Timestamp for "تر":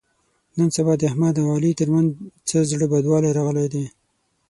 1.79-1.87